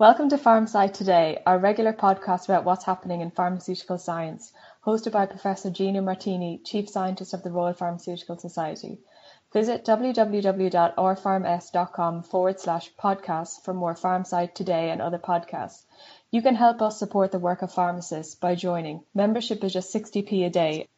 [0.00, 4.50] Welcome to PharmSci Today, our regular podcast about what's happening in pharmaceutical science,
[4.82, 8.96] hosted by Professor Gino Martini, Chief Scientist of the Royal Pharmaceutical Society.
[9.52, 15.84] Visit www.rpharms.com forward slash podcasts for more PharmSci Today and other podcasts.
[16.30, 19.02] You can help us support the work of pharmacists by joining.
[19.14, 20.88] Membership is just 60p a day.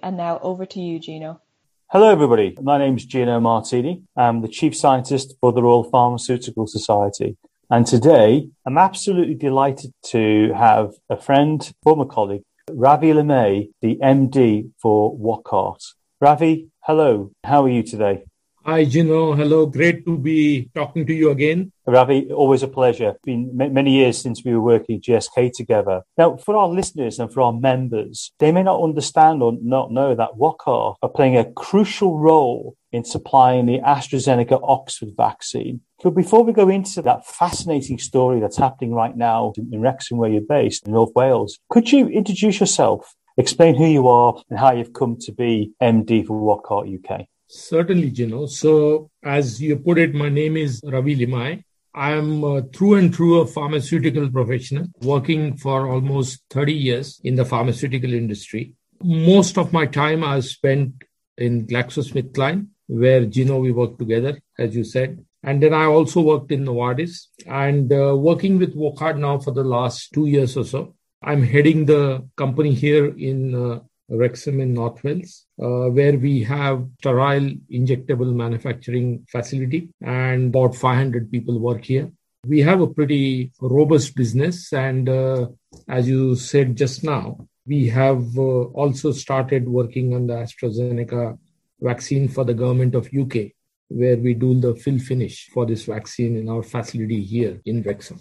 [0.00, 1.42] And now over to you, Gino.
[1.88, 2.56] Hello, everybody.
[2.62, 4.04] My name is Gino Martini.
[4.16, 7.36] I'm the Chief Scientist for the Royal Pharmaceutical Society.
[7.70, 14.70] And today, I'm absolutely delighted to have a friend, former colleague, Ravi Limaye, the MD
[14.80, 15.82] for Wockhardt.
[16.18, 17.30] Ravi, hello.
[17.44, 18.24] How are you today?
[18.64, 19.34] Hi, Gino.
[19.34, 19.66] Hello.
[19.66, 21.72] Great to be talking to you again.
[21.86, 23.14] Ravi, always a pleasure.
[23.24, 26.02] Been many years since we were working at GSK together.
[26.18, 30.14] Now, for our listeners and for our members, they may not understand or not know
[30.14, 35.80] that Wockhardt are playing a crucial role in supplying the AstraZeneca Oxford vaccine.
[36.02, 40.30] But before we go into that fascinating story that's happening right now in Wrexham, where
[40.30, 44.72] you're based in North Wales, could you introduce yourself, explain who you are and how
[44.72, 47.28] you've come to be MD for Wockhardt UK?
[47.48, 48.46] Certainly, Gino.
[48.46, 51.64] So, as you put it, my name is Ravi Limaye.
[51.94, 57.46] I am through and through a pharmaceutical professional, working for almost 30 years in the
[57.46, 58.74] pharmaceutical industry.
[59.02, 60.92] Most of my time I've spent
[61.38, 65.24] in GlaxoSmithKline, where Gino we worked together, as you said.
[65.42, 69.64] And then I also worked in Novartis and uh, working with Wockhardt now for the
[69.64, 70.94] last two years or so.
[71.22, 76.86] I'm heading the company here in uh, Wrexham in North Wales, uh, where we have
[76.98, 82.10] sterile injectable manufacturing facility and about 500 people work here.
[82.46, 85.48] We have a pretty robust business, and uh,
[85.88, 91.38] as you said just now, we have uh, also started working on the AstraZeneca
[91.80, 93.52] vaccine for the government of UK,
[93.88, 98.20] where we do the fill finish for this vaccine in our facility here in Wrexham.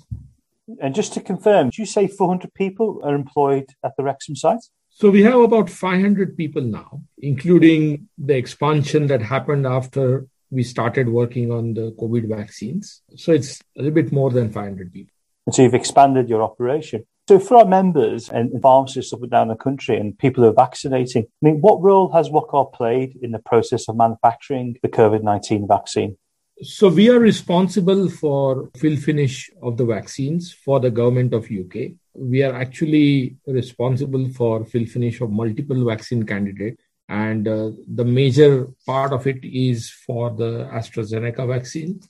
[0.81, 4.65] And just to confirm, did you say 400 people are employed at the Wrexham site?
[4.99, 11.07] So we have about 500 people now, including the expansion that happened after we started
[11.07, 13.03] working on the COVID vaccines.
[13.15, 15.13] So it's a little bit more than 500 people.
[15.45, 17.05] And so you've expanded your operation.
[17.29, 20.53] So for our members and pharmacists up and down the country and people who are
[20.53, 25.67] vaccinating, I mean, what role has Wockhardt played in the process of manufacturing the COVID-19
[25.67, 26.17] vaccine?
[26.61, 31.91] So we are responsible for fill finish of the vaccines for the government of UK
[32.17, 38.67] we are actually responsible for fill finish of multiple vaccine candidates and uh, the major
[38.85, 42.01] part of it is for the AstraZeneca vaccine.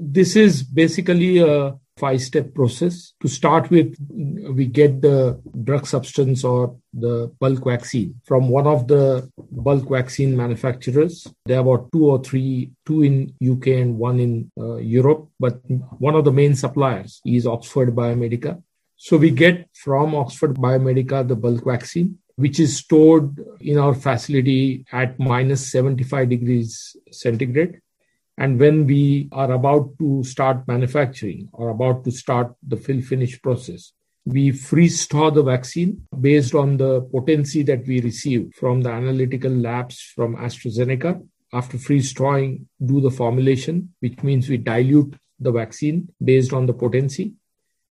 [0.00, 3.12] This is basically a five step process.
[3.20, 8.88] To start with, we get the drug substance or the bulk vaccine from one of
[8.88, 11.26] the bulk vaccine manufacturers.
[11.44, 15.60] There are about two or three, two in UK and one in uh, Europe, but
[15.98, 18.62] one of the main suppliers is Oxford Biomedica.
[18.96, 24.84] So we get from Oxford Biomedica the bulk vaccine, which is stored in our facility
[24.92, 27.80] at minus 75 degrees centigrade.
[28.38, 33.40] And when we are about to start manufacturing or about to start the fill finish
[33.42, 33.92] process,
[34.24, 39.50] we freeze thaw the vaccine based on the potency that we receive from the analytical
[39.50, 41.20] labs from AstraZeneca.
[41.52, 46.74] After freeze thawing, do the formulation, which means we dilute the vaccine based on the
[46.74, 47.34] potency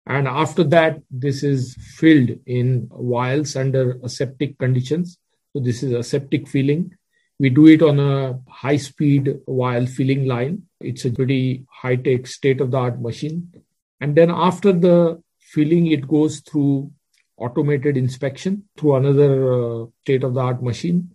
[0.07, 5.19] and after that, this is filled in vials under aseptic conditions.
[5.53, 6.97] So this is aseptic filling.
[7.39, 10.63] We do it on a high speed vial filling line.
[10.81, 13.53] It's a pretty high tech state of the art machine.
[14.01, 16.93] And then after the filling, it goes through
[17.37, 21.11] automated inspection through another uh, state of the art machine.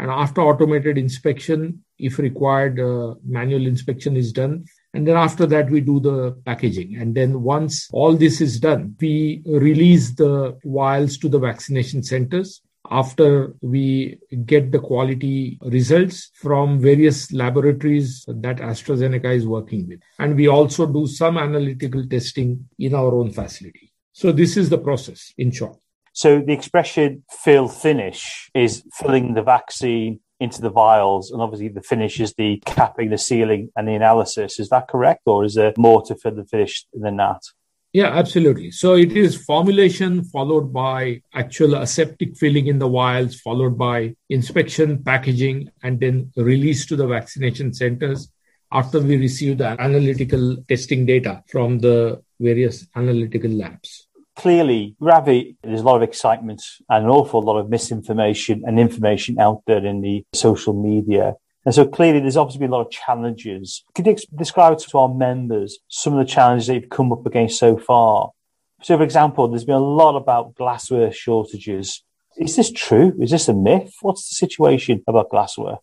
[0.00, 4.64] And after automated inspection, if required, uh, manual inspection is done
[4.94, 6.96] and then after that, we do the packaging.
[6.96, 12.62] And then once all this is done, we release the vials to the vaccination centers
[12.90, 20.00] after we get the quality results from various laboratories that AstraZeneca is working with.
[20.18, 23.92] And we also do some analytical testing in our own facility.
[24.12, 25.78] So this is the process in short.
[26.12, 31.82] So the expression fill finish is filling the vaccine into the vials, and obviously the
[31.82, 34.58] finish is the capping, the sealing, and the analysis.
[34.58, 37.42] Is that correct, or is there more to fill the finish than that?
[37.92, 38.70] Yeah, absolutely.
[38.70, 45.02] So it is formulation followed by actual aseptic filling in the vials, followed by inspection,
[45.02, 48.30] packaging, and then release to the vaccination centers
[48.70, 54.08] after we receive the analytical testing data from the various analytical labs
[54.38, 59.38] clearly, Ravi, there's a lot of excitement and an awful lot of misinformation and information
[59.40, 61.34] out there in the social media.
[61.68, 63.84] And so clearly there's obviously been a lot of challenges.
[63.94, 67.58] Could you describe to our members some of the challenges that you've come up against
[67.58, 68.30] so far?
[68.80, 72.02] So, for example, there's been a lot about glassware shortages.
[72.38, 73.12] Is this true?
[73.20, 73.92] Is this a myth?
[74.00, 75.76] What's the situation about glassware?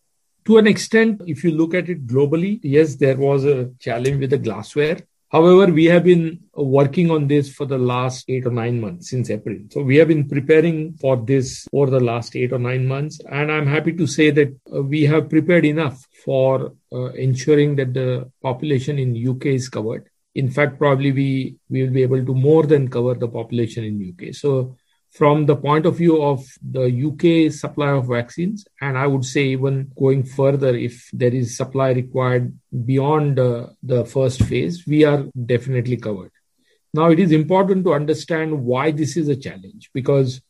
[0.46, 4.30] To an extent, if you look at it globally, yes, there was a challenge with
[4.30, 4.98] the glassware.
[5.28, 9.28] However, we have been working on this for the last eight or nine months since
[9.28, 9.58] April.
[9.70, 13.20] So we have been preparing for this for the last eight or nine months.
[13.28, 17.92] And I'm happy to say that uh, we have prepared enough for uh, ensuring that
[17.92, 20.08] the population in UK is covered.
[20.36, 24.14] In fact, probably we, we will be able to more than cover the population in
[24.14, 24.32] UK.
[24.32, 24.76] So
[25.16, 28.66] from the point of view of the UK supply of vaccines.
[28.82, 32.54] And I would say, even going further, if there is supply required
[32.84, 36.32] beyond uh, the first phase, we are definitely covered.
[36.92, 40.42] Now, it is important to understand why this is a challenge because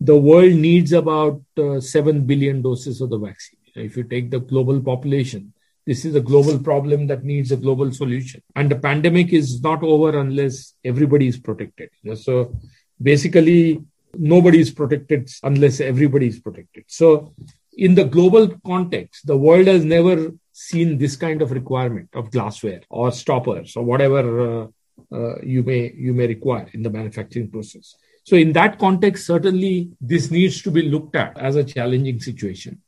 [0.00, 3.58] the world needs about uh, 7 billion doses of the vaccine.
[3.74, 5.54] If you take the global population,
[5.86, 8.42] this is a global problem that needs a global solution.
[8.54, 11.90] And the pandemic is not over unless everybody is protected.
[12.16, 12.54] So
[13.00, 13.82] basically,
[14.16, 16.84] nobody is protected unless everybody is protected.
[16.88, 17.34] So,
[17.76, 22.82] in the global context, the world has never seen this kind of requirement of glassware
[22.90, 24.66] or stoppers or whatever uh,
[25.12, 27.94] uh, you may you may require in the manufacturing process.
[28.24, 32.82] So, in that context, certainly this needs to be looked at as a challenging situation.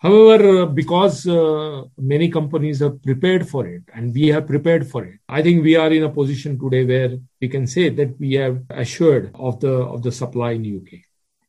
[0.00, 5.04] However, uh, because uh, many companies have prepared for it and we have prepared for
[5.04, 8.32] it, I think we are in a position today where we can say that we
[8.34, 11.00] have assured of the of the supply in the UK.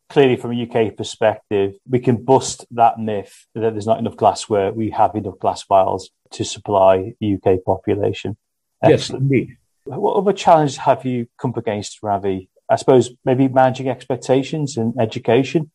[0.09, 4.73] Clearly, from a UK perspective, we can bust that myth that there's not enough glassware.
[4.73, 8.35] We have enough glass vials to supply the UK population.
[8.83, 8.91] Excellent.
[8.91, 9.57] Yes, indeed.
[9.85, 12.49] What other challenges have you come up against, Ravi?
[12.69, 15.71] I suppose maybe managing expectations and education.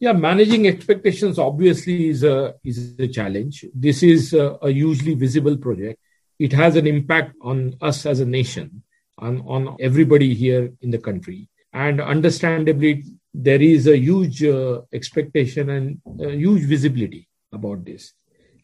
[0.00, 3.64] Yeah, managing expectations obviously is a is a challenge.
[3.74, 6.00] This is a, a hugely visible project.
[6.38, 8.82] It has an impact on us as a nation,
[9.18, 11.48] on, on everybody here in the country.
[11.72, 18.12] And understandably, there is a huge uh, expectation and huge visibility about this.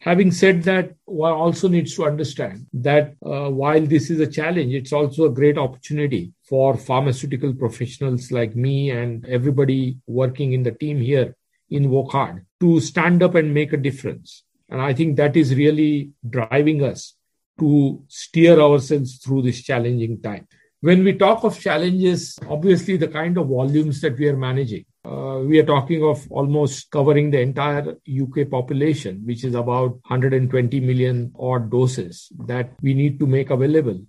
[0.01, 4.73] Having said that, one also needs to understand that uh, while this is a challenge,
[4.73, 10.71] it's also a great opportunity for pharmaceutical professionals like me and everybody working in the
[10.71, 11.35] team here
[11.69, 14.43] in Wockhardt to stand up and make a difference.
[14.69, 17.13] And I think that is really driving us
[17.59, 20.47] to steer ourselves through this challenging time.
[20.79, 25.39] When we talk of challenges, obviously the kind of volumes that we are managing, uh,
[25.43, 31.33] we are talking of almost covering the entire UK population, which is about 120 million
[31.39, 33.99] odd doses that we need to make available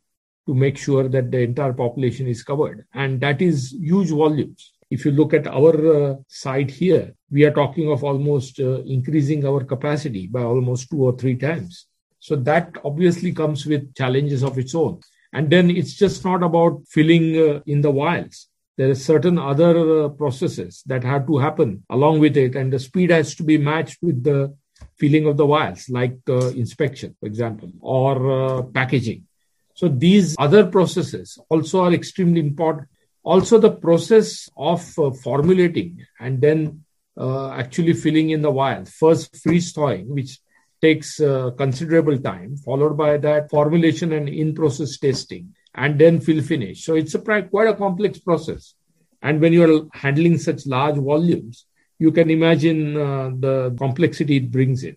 [0.47, 2.85] to make sure that the entire population is covered.
[2.93, 4.73] And that is huge volumes.
[4.91, 9.47] If you look at our uh, site here, we are talking of almost uh, increasing
[9.47, 11.87] our capacity by almost two or three times.
[12.19, 15.01] So that obviously comes with challenges of its own.
[15.33, 18.49] And then it's just not about filling uh, in the vials.
[18.83, 22.81] There are certain other uh, processes that have to happen along with it, and the
[22.81, 24.57] speed has to be matched with the
[24.99, 29.29] filling of the vials, like uh, inspection, for example, or uh, packaging.
[29.75, 32.89] So these other processes also are extremely important.
[33.23, 36.83] Also, the process of uh, formulating and then
[37.17, 38.91] uh, actually filling in the vials.
[38.91, 40.41] First, freeze thawing, which
[40.81, 46.43] takes uh, considerable time, followed by that formulation and in process testing, and then fill
[46.43, 46.85] finish.
[46.85, 48.75] So it's a quite a complex process.
[49.23, 51.67] And when you're handling such large volumes,
[51.99, 54.97] you can imagine uh, the complexity it brings in.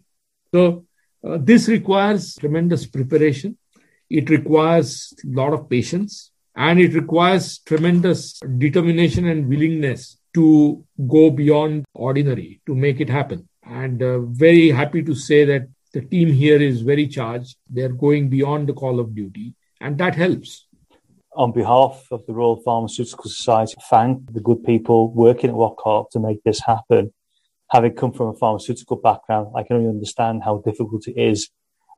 [0.53, 0.85] So
[1.25, 3.57] uh, this requires tremendous preparation.
[4.09, 11.29] It requires a lot of patience and it requires tremendous determination and willingness to go
[11.29, 13.47] beyond ordinary to make it happen.
[13.63, 17.57] And uh, very happy to say that the team here is very charged.
[17.69, 20.64] They're going beyond the call of duty, and that helps.
[21.35, 26.19] On behalf of the Royal Pharmaceutical Society, thank the good people working at Wockhardt to
[26.19, 27.13] make this happen.
[27.71, 31.49] Having come from a pharmaceutical background, I can only understand how difficult it is.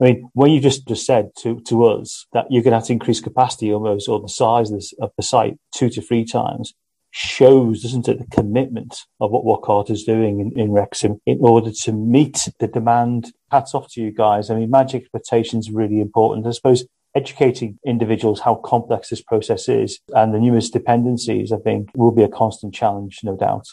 [0.01, 2.87] I mean, when you just, just said to, to us that you're going to have
[2.87, 6.25] to increase capacity almost or the size of, this, of the site two to three
[6.25, 6.73] times,
[7.11, 11.71] shows, doesn't it, the commitment of what Wockhardt is doing in, in Wrexham in order
[11.83, 13.33] to meet the demand.
[13.51, 14.49] Hats off to you guys.
[14.49, 16.47] I mean, magic expectations really important.
[16.47, 16.85] I suppose
[17.19, 22.23] educating individuals how complex this process is and the numerous dependencies, I think, will be
[22.23, 23.67] a constant challenge, no doubt.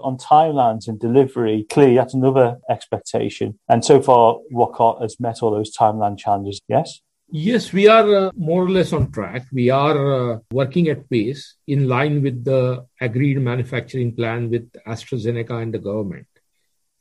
[0.00, 3.58] On timelines and delivery, clearly that's another expectation.
[3.68, 6.60] And so far, Wockhardt has met all those timeline challenges.
[6.68, 7.00] Yes?
[7.30, 9.44] Yes, we are uh, more or less on track.
[9.52, 15.62] We are uh, working at pace in line with the agreed manufacturing plan with AstraZeneca
[15.62, 16.26] and the government.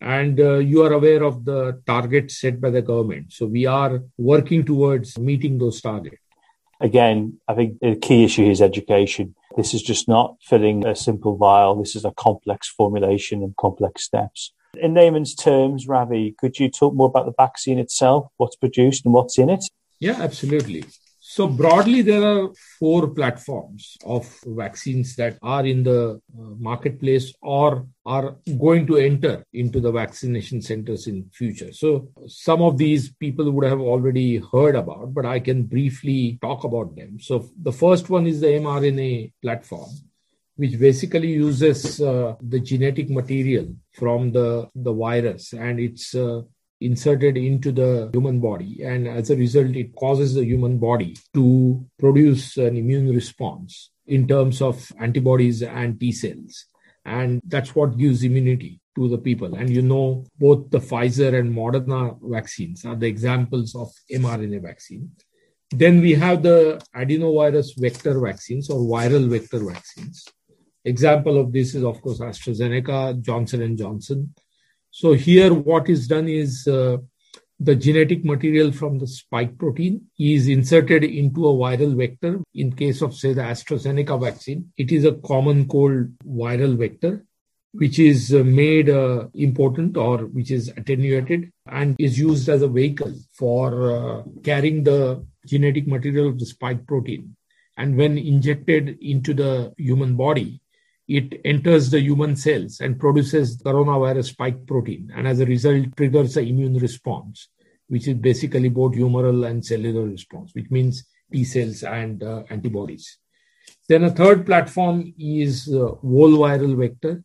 [0.01, 3.33] And uh, you are aware of the targets set by the government.
[3.33, 6.17] So we are working towards meeting those targets.
[6.79, 9.33] Again, I think the key issue is education.
[9.55, 11.75] This is just not filling a simple vial.
[11.75, 14.53] This is a complex formulation and complex steps.
[14.79, 19.13] In layman's terms, Ravi, could you talk more about the vaccine itself, what's produced and
[19.13, 19.63] what's in it?
[19.99, 20.85] Yeah, absolutely.
[21.37, 27.85] So, broadly, there are four platforms of vaccines that are in the uh, marketplace or
[28.07, 31.71] are going to enter into the vaccination centers in future.
[31.73, 36.63] So, some of these people would have already heard about, but I can briefly talk
[36.63, 37.19] about them.
[37.19, 39.91] So, the first one is the mRNA platform
[40.55, 46.41] which basically uses uh, the genetic material from the, the virus and it's uh,
[46.79, 48.83] inserted into the human body.
[48.83, 54.27] And as a result, it causes the human body to produce an immune response in
[54.27, 56.65] terms of antibodies and T cells.
[57.05, 59.55] And that's what gives immunity to the people.
[59.55, 65.11] And you know, both the Pfizer and Moderna vaccines are the examples of mRNA vaccine.
[65.69, 70.25] Then we have the adenovirus vector vaccines or viral vector vaccines.
[70.85, 74.33] Example of this is, of course, AstraZeneca, Johnson and Johnson,
[74.99, 76.97] so here what is done is uh,
[77.59, 82.39] the genetic material from the spike protein is inserted into a viral vector.
[82.55, 87.23] In case of, say, the AstraZeneca vaccine, it is a common cold viral vector,
[87.73, 92.67] which is uh, made uh, important or which is attenuated and is used as a
[92.67, 97.35] vehicle for uh, carrying the genetic material of the spike protein.
[97.77, 100.59] And when injected into the human body,
[101.07, 106.33] it enters the human cells and produces coronavirus spike protein and as a result triggers
[106.33, 107.49] the immune response
[107.87, 113.17] which is basically both humoral and cellular response which means t cells and uh, antibodies.
[113.89, 117.23] Then a third platform is uh, whole viral vector.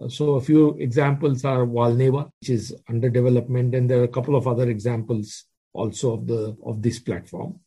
[0.00, 4.16] Uh, so a few examples are valneva which is under development and there are a
[4.16, 7.60] couple of other examples also of the of this platform.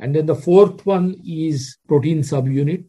[0.00, 2.84] And then the fourth one is protein subunit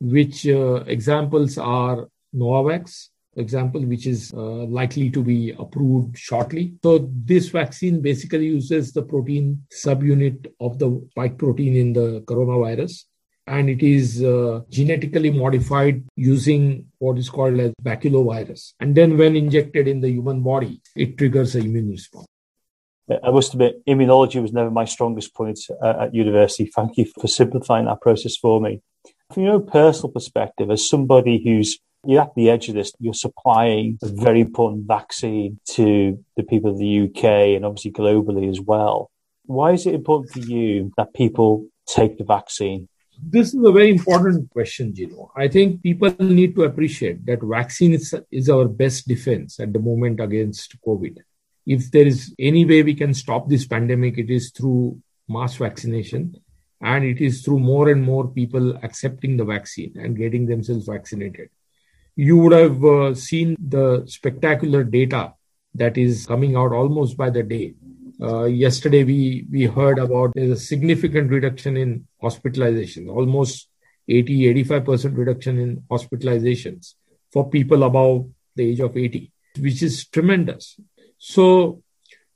[0.00, 6.74] which uh, examples are Novavax, example, which is uh, likely to be approved shortly.
[6.82, 13.04] So this vaccine basically uses the protein subunit of the spike protein in the coronavirus.
[13.46, 18.74] And it is uh, genetically modified using what is called as baculovirus.
[18.78, 22.26] And then when injected in the human body, it triggers an immune response.
[23.24, 26.66] I must admit, immunology was never my strongest point uh, at university.
[26.66, 28.82] Thank you for simplifying that process for me.
[29.32, 33.98] From your personal perspective, as somebody who's you're at the edge of this, you're supplying
[34.02, 39.10] a very important vaccine to the people of the UK and obviously globally as well.
[39.44, 42.88] Why is it important for you that people take the vaccine?
[43.22, 45.30] This is a very important question, Gino.
[45.36, 49.78] I think people need to appreciate that vaccine is, is our best defense at the
[49.78, 51.18] moment against COVID.
[51.66, 56.34] If there is any way we can stop this pandemic, it is through mass vaccination
[56.80, 61.50] and it is through more and more people accepting the vaccine and getting themselves vaccinated.
[62.16, 65.34] You would have uh, seen the spectacular data
[65.74, 67.74] that is coming out almost by the day.
[68.20, 73.68] Uh, yesterday, we, we heard about a significant reduction in hospitalizations, almost
[74.08, 76.94] 80 85% reduction in hospitalizations
[77.32, 80.78] for people above the age of 80, which is tremendous.
[81.16, 81.82] So,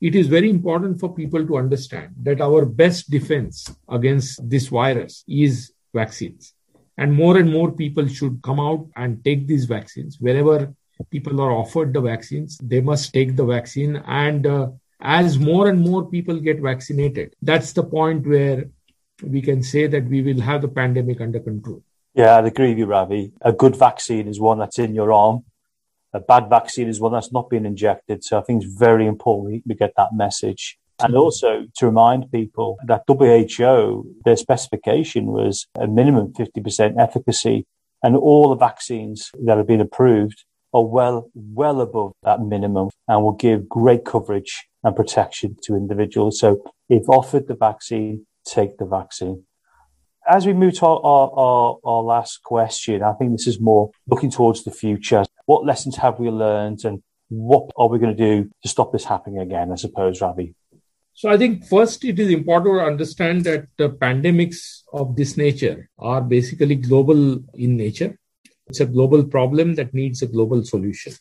[0.00, 5.24] it is very important for people to understand that our best defense against this virus
[5.28, 6.52] is vaccines.
[6.96, 10.20] And more and more people should come out and take these vaccines.
[10.20, 10.74] Wherever
[11.10, 13.96] people are offered the vaccines, they must take the vaccine.
[14.06, 14.68] And uh,
[15.00, 18.66] as more and more people get vaccinated, that's the point where
[19.22, 21.82] we can say that we will have the pandemic under control.
[22.14, 23.32] Yeah, I'd agree with you, Ravi.
[23.40, 25.44] A good vaccine is one that's in your arm
[26.14, 28.25] a bad vaccine is one that's not been injected.
[28.25, 30.78] So I think it's very important we get that message.
[31.00, 37.66] And also to remind people that WHO, their specification was a minimum 50% efficacy.
[38.02, 43.23] And all the vaccines that have been approved are well, well above that minimum and
[43.23, 46.38] will give great coverage and protection to individuals.
[46.38, 49.44] So if offered the vaccine, take the vaccine
[50.28, 54.31] as we move to our, our, our, last question, I think this is more looking
[54.31, 55.25] towards the future.
[55.47, 59.04] What lessons have we learned and what are we going to do to stop this
[59.04, 60.54] happening again, I suppose, Ravi?
[61.12, 65.88] So I think first it is important to understand that the pandemics of this nature
[65.99, 68.19] are basically global in nature.
[68.66, 71.12] It's a global problem that needs a global solution.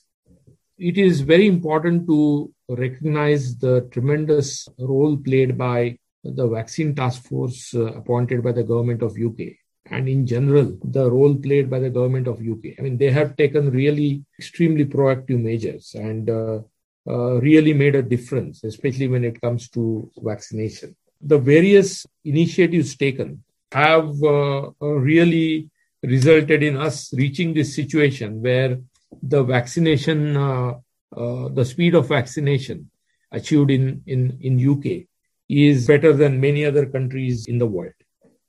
[0.79, 7.73] It is very important to recognize the tremendous role played by the vaccine task force
[7.75, 11.89] uh, appointed by the government of UK and in general the role played by the
[11.89, 12.79] government of UK.
[12.79, 16.59] I mean, they have taken really extremely proactive measures and uh,
[17.07, 20.95] uh, really made a difference, especially when it comes to vaccination.
[21.21, 25.69] The various initiatives taken have uh, really
[26.01, 28.79] resulted in us reaching this situation where
[29.21, 30.73] the vaccination, uh,
[31.15, 32.89] uh, the speed of vaccination
[33.31, 35.07] achieved in, in, in UK
[35.49, 37.93] is better than many other countries in the world.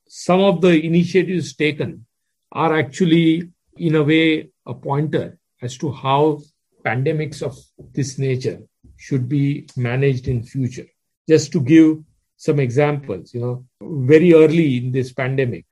[0.09, 2.07] Some of the initiatives taken
[2.53, 6.41] are actually, in a way, a pointer as to how
[6.85, 7.57] pandemics of
[7.93, 8.61] this nature
[8.97, 10.87] should be managed in future.
[11.29, 11.99] Just to give
[12.37, 15.65] some examples, you know, very early in this pandemic,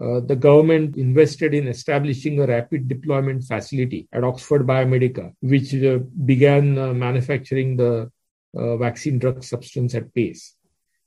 [0.00, 5.98] uh, the government invested in establishing a rapid deployment facility at Oxford Biomedica, which uh,
[6.24, 8.10] began uh, manufacturing the
[8.56, 10.56] uh, vaccine drug substance at pace.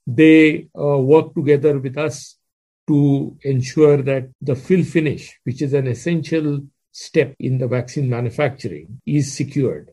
[0.07, 2.37] They uh, worked together with us
[2.87, 6.61] to ensure that the fill finish, which is an essential
[6.91, 9.91] step in the vaccine manufacturing, is secured.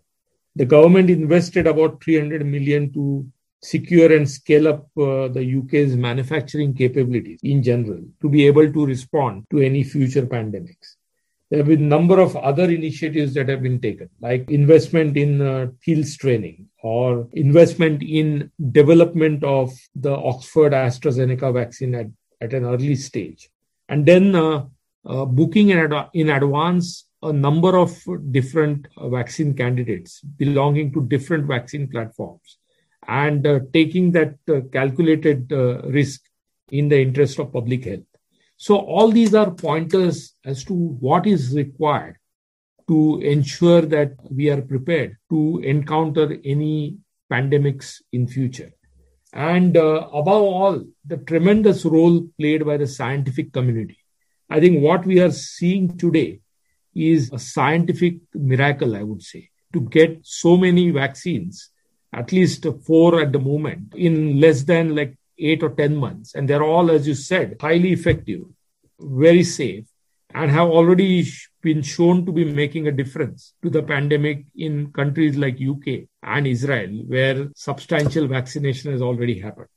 [0.54, 3.26] The government invested about 300 million to
[3.60, 8.86] secure and scale up uh, the UK's manufacturing capabilities in general to be able to
[8.86, 10.93] respond to any future pandemics.
[11.50, 15.40] There have been a number of other initiatives that have been taken, like investment in
[15.40, 22.06] uh, fields training or investment in development of the Oxford AstraZeneca vaccine at,
[22.40, 23.50] at an early stage.
[23.88, 24.64] And then uh,
[25.06, 27.96] uh, booking in, ad- in advance a number of
[28.30, 32.58] different uh, vaccine candidates belonging to different vaccine platforms
[33.06, 36.22] and uh, taking that uh, calculated uh, risk
[36.70, 38.13] in the interest of public health.
[38.66, 42.16] So, all these are pointers as to what is required
[42.88, 46.96] to ensure that we are prepared to encounter any
[47.30, 48.72] pandemics in future.
[49.34, 53.98] And uh, above all, the tremendous role played by the scientific community.
[54.48, 56.40] I think what we are seeing today
[56.94, 61.68] is a scientific miracle, I would say, to get so many vaccines
[62.14, 66.34] at least four at the moment in less than like eight or 10 months.
[66.34, 68.42] And they're all, as you said, highly effective,
[68.98, 69.86] very safe,
[70.34, 71.26] and have already
[71.62, 76.46] been shown to be making a difference to the pandemic in countries like UK and
[76.46, 79.68] Israel, where substantial vaccination has already happened.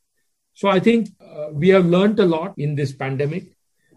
[0.54, 3.46] So I think uh, we have learned a lot in this pandemic.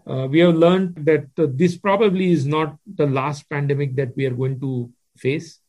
[0.05, 4.25] Uh, we have learned that uh, this probably is not the last pandemic that we
[4.27, 5.59] are going to face,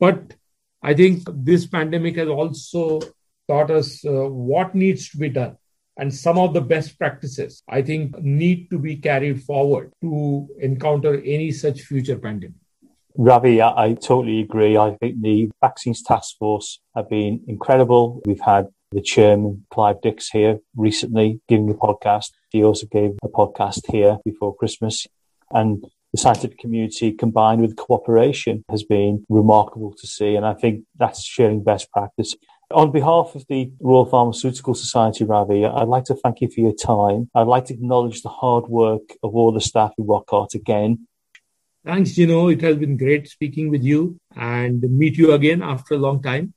[0.00, 0.34] but
[0.82, 3.00] I think this pandemic has also
[3.48, 5.56] taught us uh, what needs to be done.
[5.96, 11.20] And some of the best practices, I think, need to be carried forward to encounter
[11.24, 12.56] any such future pandemic.
[13.16, 14.76] Ravi, I, I totally agree.
[14.76, 18.20] I think the vaccines task force have been incredible.
[18.26, 22.30] We've had the chairman, Clive Dix, here recently giving a podcast.
[22.50, 25.06] He also gave a podcast here before Christmas.
[25.50, 30.34] And the scientific community combined with cooperation has been remarkable to see.
[30.34, 32.34] And I think that's sharing best practice.
[32.70, 36.74] On behalf of the Royal Pharmaceutical Society, Ravi, I'd like to thank you for your
[36.74, 37.30] time.
[37.34, 41.06] I'd like to acknowledge the hard work of all the staff at Wockhardt again.
[41.84, 42.48] Thanks, Gino.
[42.48, 46.54] It has been great speaking with you and meet you again after a long time.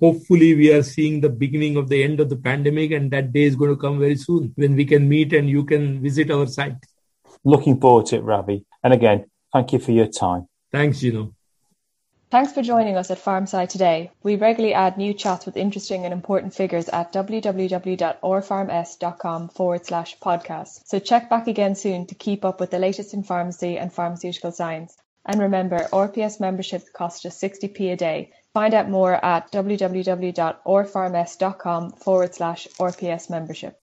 [0.00, 3.44] Hopefully, we are seeing the beginning of the end of the pandemic, and that day
[3.44, 6.46] is going to come very soon when we can meet and you can visit our
[6.46, 6.76] site.
[7.44, 8.64] Looking forward to it, Ravi.
[8.82, 10.48] And again, thank you for your time.
[10.72, 11.34] Thanks, Gino.
[12.34, 14.10] Thanks for joining us at PharmSci today.
[14.24, 20.80] We regularly add new chats with interesting and important figures at www.rpharms.com forward slash podcast.
[20.84, 24.50] So check back again soon to keep up with the latest in pharmacy and pharmaceutical
[24.50, 24.96] science.
[25.24, 28.32] And remember, RPS membership costs just 60p a day.
[28.52, 33.72] Find out more at www.rpharms.com forward slash RPS membership.